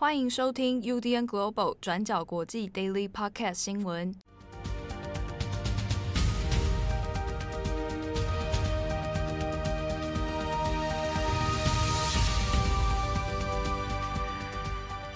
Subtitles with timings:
[0.00, 4.14] 欢迎收听 UDN Global 转角国际 Daily Podcast 新闻。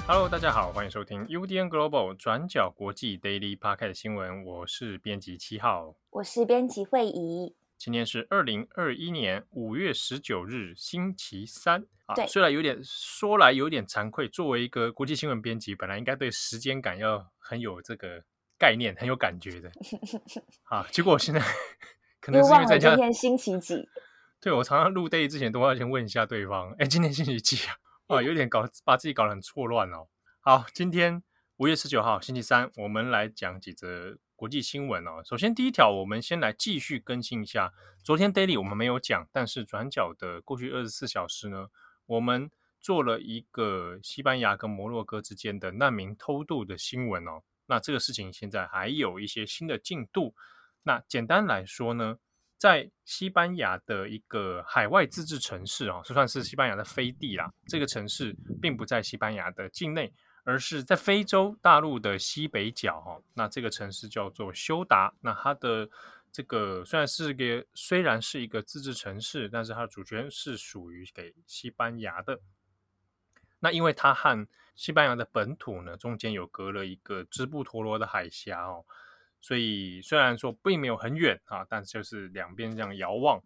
[0.09, 4.45] Hello，大家好，欢迎收听 UDN Global 转角国际 Daily Podcast 新闻。
[4.45, 7.55] 我是编辑七号，我是编辑惠仪。
[7.85, 11.85] 今天是二零二一年五月十九日，星期三。
[12.15, 18.23] 对，虽然有点说来有点惭愧，作为一个国际新闻编辑，本来应该对时间感要很有这个
[18.57, 19.69] 概念，很有感觉的。
[20.71, 21.41] 啊，结果我现在
[22.23, 22.91] 可能是因为在家。
[22.91, 23.89] 今天星期几？
[24.41, 27.75] 对，我常常录 day 之前都要先问一下对方，哎，今天星期几啊？
[28.07, 30.07] 啊，有点搞把自己搞得很错乱哦。
[30.39, 31.21] 好，今天
[31.57, 34.19] 五月十九号星期三，我们来讲几则。
[34.43, 37.73] 国际新闻哦，首先第一条，我们先来继续更新一下。
[38.03, 41.69] 昨天 Daily 我们没有讲，但是转角的过去二十四小时呢，
[42.07, 47.41] 我们做了一个西班牙跟摩洛哥之间的难民偷渡的新闻哦。
[47.67, 50.35] 那这个事情现在还有一些新的进度。
[50.83, 52.19] 那简单来说呢，
[52.59, 57.49] 在西班牙的一个海外自治城市啊，就算是西班牙的飞地啦。
[57.69, 60.13] 这个城市并不在西班牙的境内。
[60.45, 65.15] 而是在非洲大陆的西北角哈，那这个城市叫做休达。
[65.21, 65.89] 那它的
[66.33, 72.41] 这个虽然是个虽然是一个自治城市，但是它的主权是属于给西班牙的。
[73.61, 78.85] 那因为它和西班牙的本土呢，中间有隔了一个直布陀罗的海峡哦，
[79.41, 83.43] 所以虽然说并没有很远啊，但是就是两边这样遥望。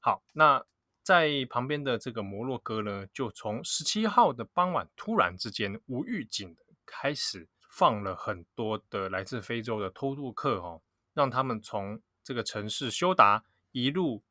[0.00, 0.64] 好，那。
[1.08, 10.82] 在旁边的这个摩洛哥呢，就从十七号的傍晚突然之间无预警的开始放了很多的来自非洲的偷渡客哦，
[11.14, 13.42] 让他们从这个城市休达
[13.72, 14.22] 一路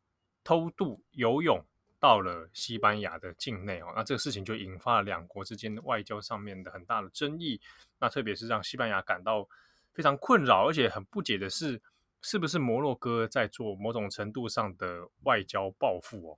[0.44, 1.66] 偷渡游泳
[2.00, 3.91] 到了西班牙的境内哦。
[3.95, 7.59] 那这个事情就引发了两国之间的外交上面的很大的争议。
[7.97, 9.50] 那特别是让西班牙感到
[9.95, 11.81] 非常困扰，而且很不解的是，
[12.22, 16.38] 是不是摩洛哥在做某种程度上的外交报复哦？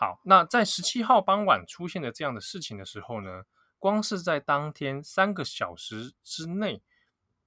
[0.00, 3.42] 好，那在十七号傍晚出现了这样的事情的时候呢，
[3.78, 6.80] 光是在当天三个小时之内，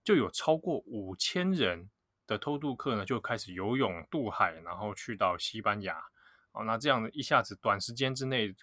[0.04, 1.90] 就有超过五千人
[2.28, 6.00] 的偷渡客呢就开始游泳渡海，然后去到西班牙。
[6.52, 8.56] 哦，那这样的一下子短时间之内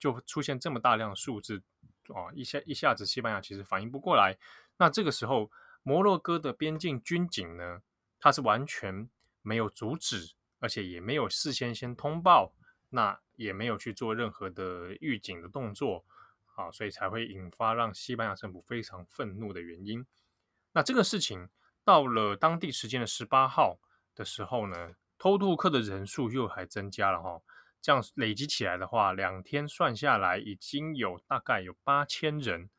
[0.00, 1.62] 就出现这么大量的数字，
[2.08, 4.36] 哦，一下一下子西班牙其实反应不过来。
[4.78, 5.48] 那这个时候，
[5.84, 7.82] 摩洛哥的边境军警呢，
[8.18, 9.08] 它是完全
[9.42, 12.52] 没有阻止，而且也没有事先先通报。
[12.88, 16.04] 那也没有去做任何的预警的动作，
[16.54, 20.06] 啊，所以才会引发让西班牙政府非常愤怒的原因。
[20.72, 21.48] 那这个事情
[21.84, 23.78] 到了当地时间的十八号
[24.14, 27.42] 的时候呢，偷渡客的人数又还增加了哈，
[27.80, 32.70] 这样累积起来的话，两天算下来已经有大概有八千人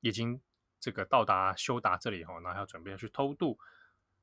[0.00, 0.40] 已经
[0.80, 3.58] 这个到达休达这里哈，然后要准备要去偷渡。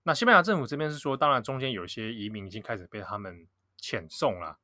[0.03, 3.47] 那西班牙政府这边是说，当然中间有些移民已经开始被他们
[3.79, 4.59] 遣送了。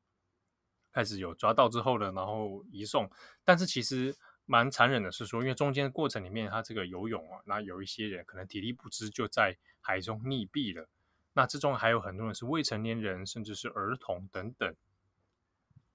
[0.95, 3.11] 开始有抓到之后呢，然后移送，
[3.43, 10.87] 但是其实蛮残忍的是说，因为中间过程里面，他这个游泳啊，那有一些人可能体力不支，就在海中溺毙了。
[11.33, 14.73] 那之中还有很多人是未成年人，甚至是儿童等等。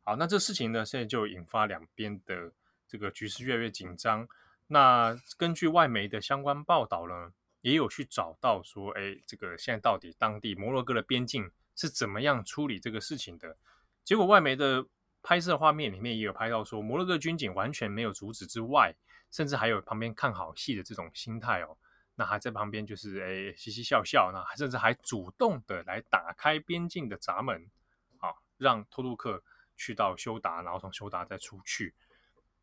[0.02, 2.52] 好，那这事情呢，现在就引发两边的
[2.86, 4.28] 这个局势越来越紧张。
[4.66, 7.32] 那根据外媒的相关报道呢，
[7.62, 13.56] 也有去找到说，哎，这个现在到底当地摩洛哥的边境是怎么样处理这个事情的？
[14.04, 14.84] 结果外媒的
[15.22, 18.94] 拍摄画面里面也有拍到说，摩洛哥军警完全没有阻止之外，
[19.30, 21.76] 甚至还有旁边看好戏的这种心态哦。
[22.16, 27.70] 那还在旁边就是诶嘻嘻笑笑，那甚至还主动的来打开边境的闸门，
[28.18, 29.42] 啊，让偷渡客
[29.76, 31.94] 去到休达，然后从休达再出去。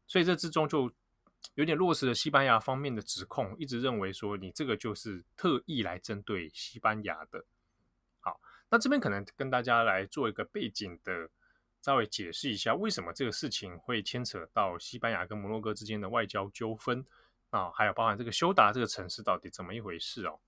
[0.05, 0.91] 所以这之中就
[1.55, 7.45] 有点落实了西班牙方面的指控，一直认为说你这个就是特意来针对西班牙的。
[8.69, 11.29] 那这边可能跟大家来做一个背景的，
[11.81, 17.05] 稍微解释一下，为什么这个事情会牵扯到西班牙跟摩洛哥之间的外交纠纷
[17.49, 20.39] 啊，还有包含这个休达这个城市到底怎么一回事哦。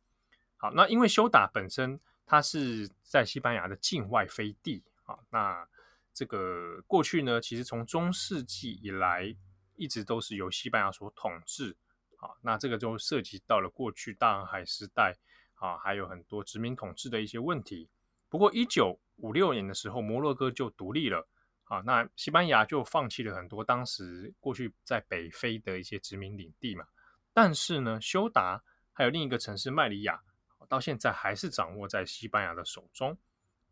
[0.57, 5.65] 好，那因为休达本身它是在西班牙的境外飞地啊，那
[6.13, 9.33] 这个过去呢，其实从中世纪以来
[9.75, 11.73] 一直都是由西班牙所统治
[12.17, 15.15] 啊，那这个就涉及到了过去大航海时代
[15.55, 17.87] 啊，还有很多殖民统治的一些问题。
[18.29, 21.27] 不过，一九五六年的时候，摩洛哥就独立了
[21.63, 21.81] 啊。
[21.85, 26.85] 那西班牙就放弃了很多当时过去在北非的一些殖民领地嘛。
[27.33, 30.21] 但是呢，休达还有另一个城市麦里亚，
[30.67, 33.17] 到现在还是掌握在西班牙的手中。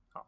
[0.09, 0.25] 好，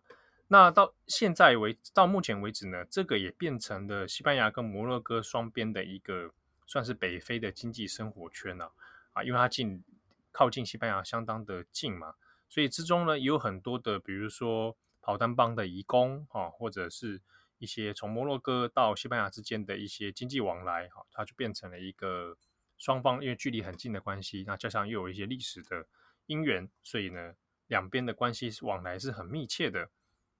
[0.47, 6.31] 那到现在为到目前为止呢，这个也变成了西班牙跟摩洛哥双边的一个
[6.67, 8.69] 算是北非的经济生活圈呐，
[9.13, 9.83] 啊，因为它近
[10.31, 12.13] 靠近西班牙相当的近嘛，
[12.49, 17.21] 所以之中呢也有很多的，比如说跑单帮的移工啊，或者是
[17.59, 22.35] 一些从摩洛哥到西班牙之间的一些经济往来，哈，它就变成了一个
[22.77, 25.87] 双方因为距离很近的关系，那加上又有一些历史的
[26.25, 27.35] 因缘，所以呢，
[27.67, 29.89] 两边的关系往来是很密切的。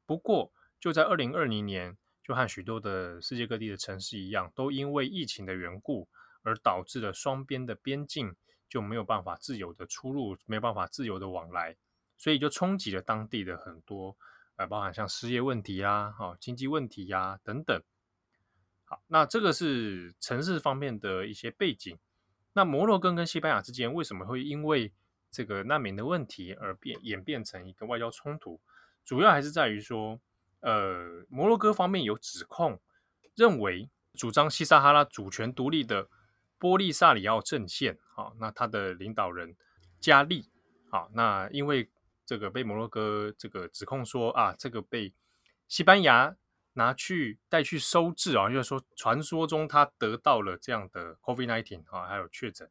[0.06, 1.98] 不过就在二零二零年。
[2.22, 6.08] 就和许多的世界各地的城市一样，都因为疫情的缘故，
[6.44, 8.36] 而导致了双边的边境
[8.68, 11.76] 就没有办法自由的出入，没有办法自由的往来，
[12.20, 14.16] 所以就冲击了当地的很多，
[14.58, 17.82] 呃，包含像失业问题啊、哦、经济问题呀、啊、等等。
[18.84, 21.98] 好，那这个是城市方面的一些背景。
[22.54, 24.94] 那摩洛哥跟西班牙之间为什么会因为
[25.32, 28.62] 这个难民的问题而变演变成一个外交冲突？
[29.04, 30.20] 主要还是在于说。
[30.62, 32.82] 呃，摩洛哥方面有指控，
[33.34, 36.10] 认为主张西撒哈拉主权独立的
[36.58, 39.56] 波利萨里奥阵线，啊，那他的领导人
[40.02, 40.50] 加利，
[40.90, 41.90] 啊，那因为
[42.30, 45.12] 这个被摩洛哥这个指控说啊，这个被
[45.68, 46.36] 西班牙
[46.74, 52.70] 拿去带去收治啊，就是说传说中他得到了这样的 COVID-19 啊，还有确诊，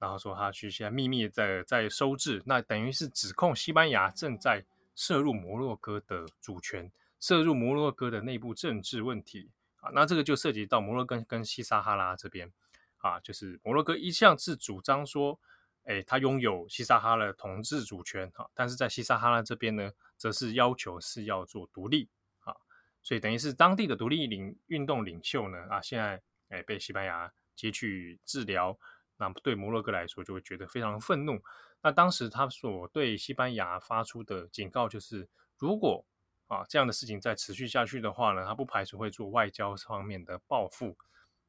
[0.00, 4.64] 然后说他去现在秘密在在收治，那等于是指控西班牙正在
[4.96, 6.90] 涉入摩洛哥的主权。
[7.20, 12.50] 涉入摩洛哥的内部政治问题啊，那这个就涉及到摩洛哥跟西撒哈拉这边
[12.96, 15.38] 啊，就是摩洛哥一向是主张说，
[15.84, 22.08] 哎，他拥有西撒哈拉的统治主权啊，但是在西撒哈拉这边呢，则是要求是要做独立
[22.40, 22.54] 啊，
[23.02, 28.78] 所以等于是当地的独立领运动领袖呢啊，现在哎被西班牙接去治疗，
[29.16, 31.42] 那对摩洛哥来说就会觉得非常愤怒。
[31.82, 36.04] 那当时他所对西班牙发出的警告就是，如果
[36.46, 40.96] 啊，这样的事情再持续下去的话呢，他不排除会做外交方面的报复，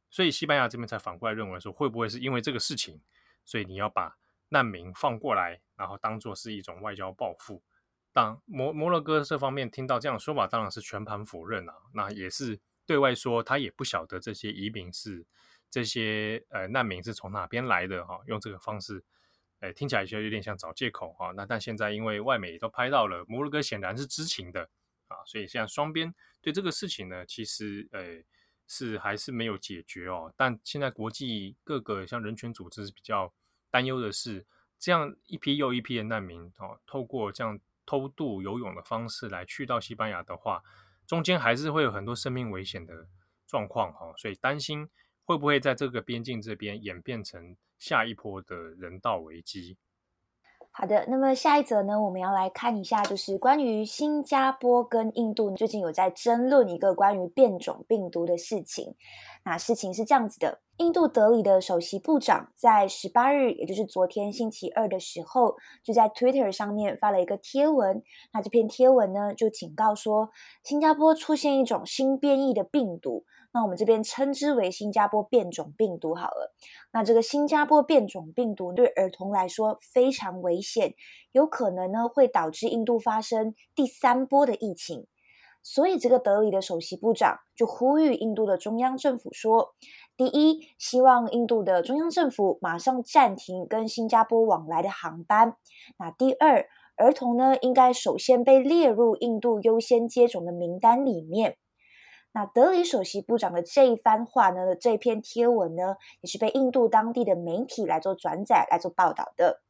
[0.10, 3.01] 所以西班牙这边才反过来认为说，会不会是因为这个事情，
[3.44, 4.18] 所以你要把
[4.51, 7.62] 难民放过来，然后当做是一种外交报复？
[8.13, 15.25] 当摩摩洛哥这方面听到这样的说法，当然是全盘否认啊，那也是对外说他也不晓得这些移民是
[15.69, 19.03] 这些呃难民是从哪边来的哈，用这个方式，
[19.62, 21.31] 哎，听起来就有点像找借口哈。
[21.31, 24.69] 那但现在因为外媒都拍到了，摩洛哥显然是知情的。
[25.07, 28.24] 啊，所以现在双边对这个事情呢，其实呃
[28.65, 30.33] 是还是没有解决哦。
[30.38, 33.33] 但现在国际各个像人权组织是比较
[33.72, 34.46] 担忧的是，
[34.78, 40.62] 这样一批又一批的难民哦，透过这样偷渡游泳的方式来去到西班牙的话，
[41.08, 43.08] 中间还是会有很多生命危险的
[43.48, 44.14] 状况哈。
[44.18, 44.88] 所以担心
[45.24, 49.78] 会不会在这个边境这边演变成下一波的人道危机。
[50.74, 58.96] 好的，那么下一则呢，我们要来看一下，就是关于新加坡跟印度最近有在争论一个关于变种病毒的事情。
[59.44, 68.02] 那事情是这样子的，印度德里的首席部长在十八日，也就是昨天星期二的时候，就在 Twitter 上面发了一个贴文。
[68.32, 70.30] 那这篇贴文呢，就警告说，
[70.64, 73.26] 新加坡出现一种新变异的病毒。
[73.54, 76.54] 那我们这边称之为新加坡变种病毒好了。
[76.94, 80.94] 那这个新加坡变种病毒对儿童来说非常危险，
[81.32, 85.08] 有可能呢会导致印度发生第三波的疫情。
[85.64, 89.76] 所以这个德里的首席部长就呼吁印度的中央政府说：
[90.18, 95.56] 第一，希望印度的中央政府马上暂停跟新加坡往来的航班。
[96.00, 96.65] 那第二，
[96.98, 101.58] 儿童呢应该首先被列入印度优先接种的名单里面。
[102.34, 109.62] 那德里首席部长的这一番话呢，这篇贴文呢，也是被印度当地的媒体来做转载、来做报道的。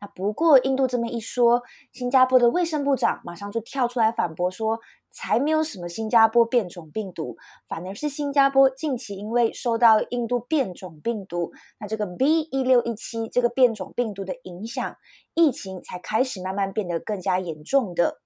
[0.00, 1.62] 那不过，印度这么一说，
[1.92, 7.36] 新加坡的卫生部长马上就跳出来反驳说，才没有什么新加坡变种病毒，
[7.68, 14.96] 反而是新加坡近期因为受到印度变种病毒，那这个 B 一六一七这个变种病毒的影响，
[15.34, 18.21] 疫情才开始慢慢变得更加严重的。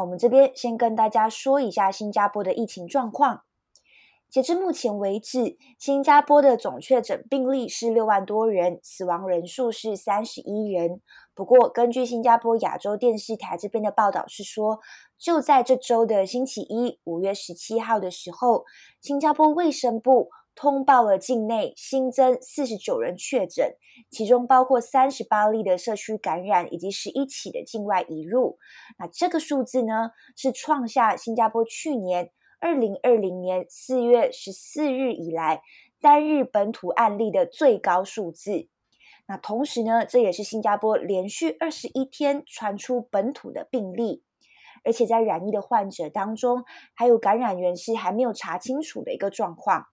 [0.00, 3.42] 我们这边先跟大家说一下新加坡的疫情状况。
[4.30, 11.00] 截至目前为止，新加坡的总确诊病例是六万多人，死亡人数是三十一人。
[11.34, 14.80] 不过，根据新加坡亚洲电视台这边的报道是说，
[15.16, 18.66] 就在这周的星期一，五月十七号的时候，
[19.00, 20.28] 新加坡卫生部。
[20.58, 23.76] 通报了境内新增四十九人确诊，
[24.10, 28.58] 其中包括三十八例的社区感染，以及十一起的境外移入。
[28.98, 35.62] 那这个数字呢，是创下新加坡去年二零二零年四月十四日以来
[36.00, 38.66] 单日本土案例的最高数字。
[39.28, 44.24] 那同时呢，这也是新加坡连续二十一天传出本土的病例，
[44.82, 49.86] 而且在染疫的患者当中，还有感染源是还没有查清楚的一个状况。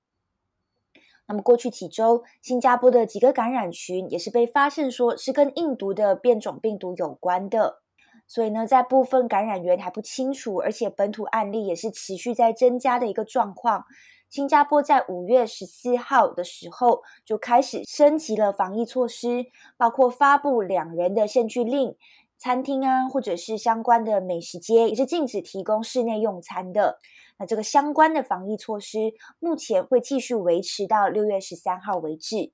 [1.27, 7.81] 那么过去几周，新加坡的几个感染群也是被发现说是跟印度的变种病毒有关的。
[8.27, 13.85] 所以呢，在部分感染源还不清楚，而且本土案例也是持续在增加的一个状况。
[14.29, 19.45] 新加坡在五月十四号的时候就开始升级了防疫措施，
[19.77, 21.95] 包括发布两人的限聚令，
[22.37, 26.99] 餐厅啊或者是相关的美食街也是禁止提供室内用餐的。
[27.37, 32.53] 那这个相关的防疫措施目前会继续维持到六月十三号为止。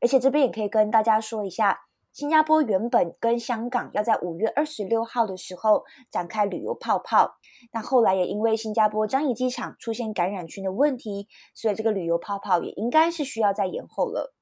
[0.00, 1.80] 而且这边也可以跟大家说一下。
[2.12, 7.38] 新加坡原本跟香港要在五月二十六号的时候展开旅游泡泡，
[7.72, 11.26] 那后来也因为新加坡樟宜机场出现感染群的问题，
[11.56, 14.32] 所以这个旅游泡泡也应该是需要再延后了。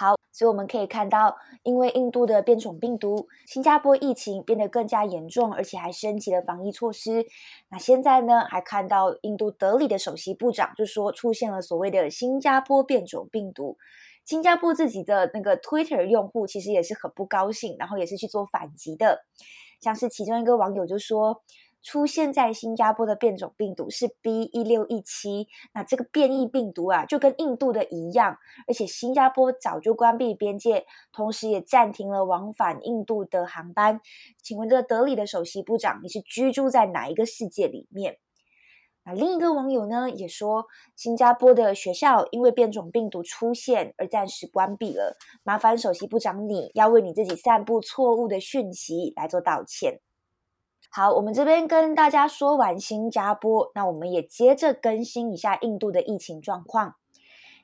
[0.00, 7.26] 好，所以我们可以看到，因为印度的变种病毒，新加坡疫情变得更加严重，而且还升级了防疫措施。
[7.68, 13.76] 那现在呢，还看到印度德里的首席部长就说出现了所谓的新加坡变种病毒。
[14.24, 19.24] 新加坡自己的那个 Twitter 用户其实也是很不高兴，然后也是去做反击的。
[19.80, 21.42] 像是其中一个网友就说，
[21.82, 34.00] 出现在新加坡的变种病毒是 B 一六一七，那这个变异病毒啊，就跟印度的一样，而且新加坡早就关闭边界，同时也暂停了往返印度的航班。
[34.42, 38.18] 请问这德里的首席部长，你是居住在哪一个世界里面？
[39.04, 45.16] 那另一个网友呢也说，新加坡的学校因为变种病毒出现而暂时关闭了。
[45.44, 50.00] 麻烦首席部长，你要为你自己散布错误的讯息来做道歉。
[50.90, 56.94] 好，我们这边跟大家说完新加坡，那我们也接着更新一下印度的疫情状况。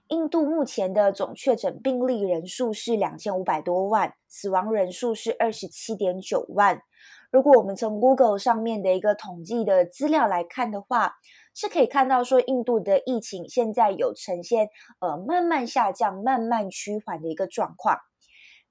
[0.08, 6.82] 印度目前的总确诊病例人数是两千五百多万，死亡人数是二十七点九万。
[7.30, 11.14] 如果我们从 Google 上面的一个统计的资料来看的话，
[11.54, 14.68] 是可以看到说印度的疫情现在有呈现
[15.00, 17.98] 呃慢慢下降、慢慢趋缓的一个状况。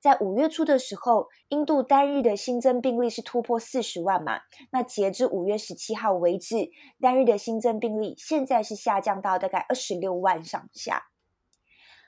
[0.04, 4.42] 在五月初的时候，印度单日的新增病例是突破四十万嘛，
[4.74, 11.06] 那截至五月十七号为止，单日的新增病例现在是下降到大概二十六万上下。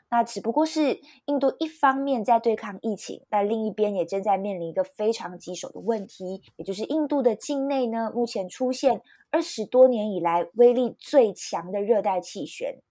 [0.10, 12.82] 那只不过是印度一方面在对抗疫情，那另一边也正在面临一个非常棘手的问题，也就是印度的境内呢，目前出现二十多年以来威力最强的热带气旋。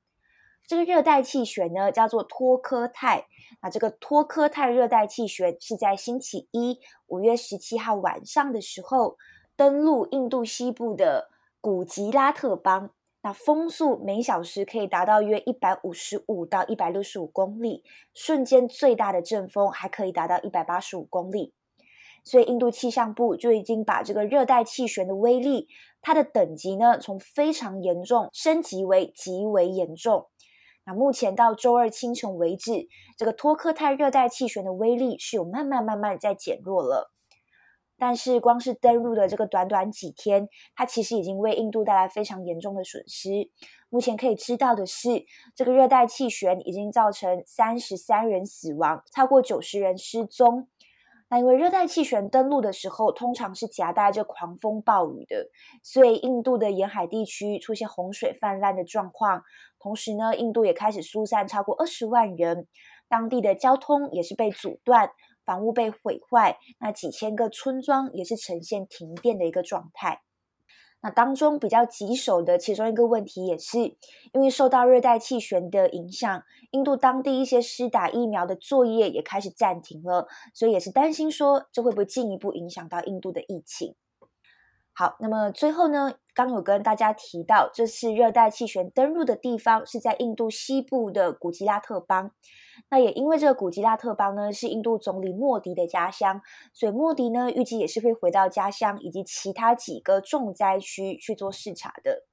[0.67, 3.27] 这个热带气旋呢，叫做托科泰。
[3.63, 9.17] 那这个托科泰热带气旋是在星期一五月十七号晚上的时候
[9.57, 11.31] 登陆印度西部的
[11.61, 12.91] 古吉拉特邦。
[13.23, 21.55] 那风速每小时可以达到约一百五十五到一百六十五公里，瞬间最大的阵风还可以达到一百八十五公里。
[22.23, 25.69] 所以印度气象部就已经把这个热带气旋的威力，
[26.03, 30.27] 它的等级呢，从非常严重升级为极为严重。
[30.87, 37.11] 那目前到周二清晨为止，这个托克泰热带气旋的威力是有慢慢慢慢在减弱了。
[37.97, 43.51] 但是，光是登陆的这个短短几天，它其实已经为印度带来非常严重的损失。
[43.89, 45.25] 目前可以知道的是，
[45.55, 50.69] 这个热带气旋已经造成三十三人死亡，超过九十人失踪。
[51.29, 55.49] 那因为热带气旋登陆的时候，通常是夹带着狂风暴雨的，
[55.83, 59.43] 所以印度的沿海地区出现洪水泛滥的状况。
[59.81, 62.67] 同时呢，印度也开始疏散超过二十万人，
[63.09, 65.11] 当地的交通也是被阻断。
[65.45, 70.23] 房屋被毁坏，那几千个村庄也是呈现停电的一个状态。
[71.05, 73.79] 那当中比较棘手的其中一个问题，也是
[74.33, 83.95] 因为受到热带气旋的影响，印度当地一些施打疫苗的作业也开始暂停了，所以也是担心说这会不会进一步影响到印度的疫情。
[84.97, 92.31] 好，那么最后呢，刚有跟大家提到，这次热带气旋登陆的地方是在印度西部的古吉拉特邦。
[92.91, 96.41] 那也因为这个古吉拉特邦呢，是印度总理莫迪的家乡，
[96.73, 102.27] 所以莫迪呢预计也是会回到家乡以及其他几个重灾区去做视察的。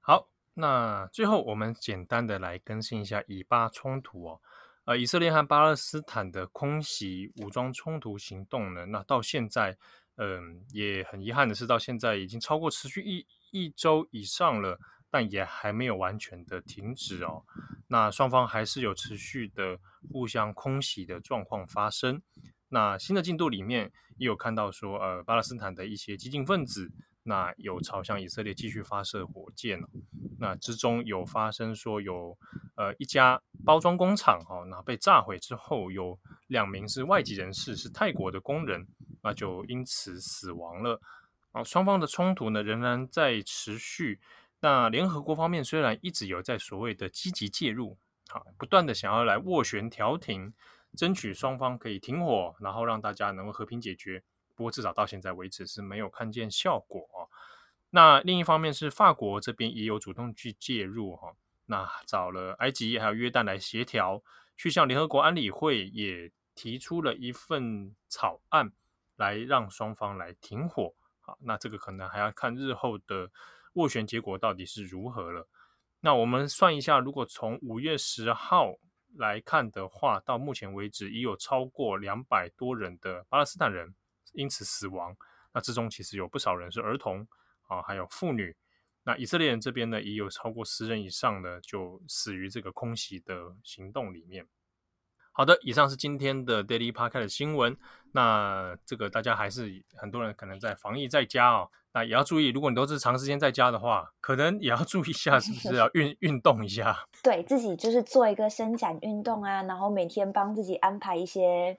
[0.00, 4.40] 好，那最后我们简单的来更新一下以巴冲突哦。
[4.86, 9.76] 呃，以色列和巴勒斯坦的空袭武装冲突行动呢，那到现在。
[10.16, 14.78] 嗯，也很遗憾的是，到现在已经超过持续一一周以上了，
[15.10, 17.44] 但也还没有完全的停止哦。
[17.88, 19.78] 那双方还是有持续的
[20.12, 22.22] 互相空袭的状况发生。
[22.68, 26.90] 那新的进度里面也有看到说，呃，巴勒斯坦的一些激进分子，
[27.22, 29.80] 那有朝向以色列继续发射火箭。
[30.38, 32.36] 那之中有发生说有
[32.76, 36.18] 呃一家包装工厂哈，那被炸毁之后，有
[36.48, 38.86] 两名是外籍人士，是泰国的工人。
[39.24, 41.00] 那就因此死亡了
[41.52, 41.64] 啊！
[41.64, 44.20] 双方的冲突呢仍然在持续。
[44.60, 47.96] 那联合国方面虽然一直有在所谓的积极介入，
[48.28, 50.52] 好，不断的想要来斡旋调停，
[50.94, 54.22] 争取双方可以停火，然后让大家能够和平解决。
[54.54, 57.28] 不过至少到现在为止是没有看见效果哦。
[57.90, 61.34] 那另一方面是法国这边也有主动去介入哈，
[61.66, 64.22] 那找了埃及还有约旦来协调，
[64.56, 68.72] 去向联合国安理会也提出了一份草案，
[69.16, 70.94] 来让双方来停火。
[71.20, 73.30] 好，那这个可能还要看日后的
[73.74, 75.48] 斡旋结果到底是如何了。
[76.00, 78.74] 那我们算一下，如果从五月十号
[79.16, 83.94] 来看的话，到目前为止已有超过两百多人的巴勒斯坦人
[84.32, 85.16] 因此死亡。
[85.52, 87.26] 那之中其实有不少人是儿童
[87.68, 88.54] 啊，还有妇女。
[89.04, 94.46] 那以色列人这边呢，也有超过十人以上的就死于这个空袭的行动里面。
[95.36, 97.76] 好的，以上是今天的 Daily Podcast 的新闻。
[98.12, 106.96] 那这个大家还是很多人可能在防疫在家哦，那也要注意，如果你都是长时间在家的话，可能也要注意一下，是不是要运运动一下？
[107.20, 111.76] 对自己就是做一个伸展运动啊，然后每天帮自己安排一些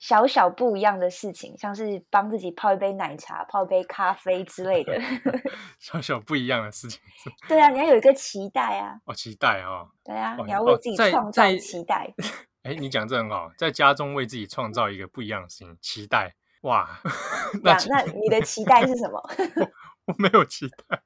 [0.00, 5.00] 小小不一样的事情，像是帮自己泡一杯奶茶、泡一杯咖啡之类的。
[5.78, 7.00] 小小不一样的事情。
[7.46, 8.98] 对啊，你要有一个期待啊！
[9.04, 9.88] 哦，期待啊、哦！
[10.04, 12.12] 对啊，你要为自己创造期待。
[12.16, 12.24] 哦
[12.68, 17.00] 哎，你讲这很好，在家中为自己创造一个不一样的事情，期待哇！
[17.64, 19.18] 那那你的期待是什么？
[20.04, 21.02] 我，我没有期待，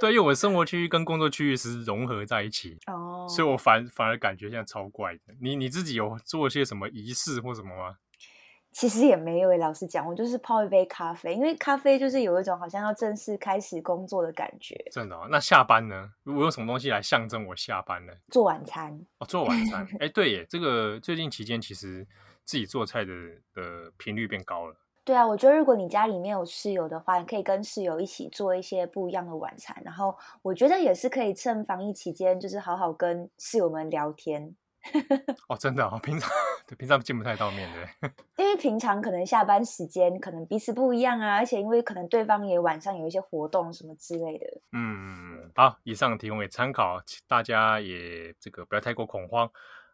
[0.00, 5.20] 对，因为我生活区域跟工作区域是融合在一起哦，所以我反反而感觉现在超怪的。
[5.40, 7.96] 你你自己有做些什么仪式或什么吗？
[8.76, 14.76] 其实也没有诶，老实讲，我就是泡一杯咖啡，因为咖啡就是有一种好像要正式开始工作的感觉。
[14.92, 15.26] 真的哦？
[15.30, 16.12] 那下班呢？
[16.24, 18.12] 我用什么东西来象征我下班呢？
[18.28, 19.88] 做晚餐哦，做晚餐。
[19.98, 22.06] 哎，对耶，这个最近期间其实
[22.44, 23.14] 自己做菜的
[23.54, 24.76] 的频率变高了。
[25.04, 34.54] 对啊，我觉得如果你家里面有室友的话，你可以跟室友一起做一些不一样的晚餐，然后我觉得也是可以趁防疫期间，就是好好跟室友们聊天。
[35.48, 36.30] 哦，真的哦，平常
[36.66, 38.10] 对平常见不太到面对，
[38.44, 44.46] 因为平常可能下班时间可能彼此不一样啊，而且因为可能对方也晚上有一些活动什么之类的。
[44.72, 49.48] 嗯，好，以上提供给参考，大家也这个不要太过恐慌。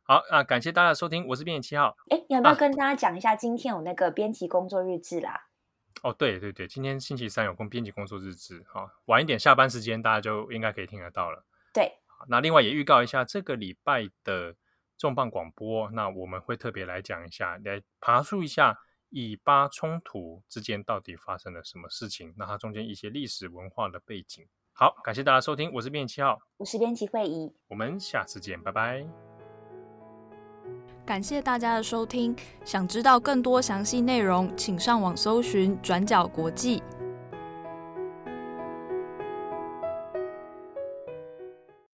[0.05, 1.94] 好，那感谢大家的收听，我是编辑七号。
[2.09, 5.49] 哎，你要不要跟大家讲一下，今天有那个编辑工作日志啦？
[6.03, 11.44] 哦，对对对，今天星期三有工编辑工作日志，好，晚一点下班时间大家就应该可以听得到了。
[11.75, 14.55] 对，好，那另外也预告一下这个礼拜的。
[15.03, 18.79] 重磅广播，那我们会特别来讲一下，来爬梳一下
[19.11, 24.47] 以巴冲突之间到底发生了什么事情，那它中间一些历史文化的背景。
[24.73, 29.05] 好，感谢大家收听，我是编辑七号，我是编辑慧仪，我们下次见，拜拜。
[31.05, 36.81] 感谢大家的收听，想知道更多详细内容，请上网搜寻转角国际。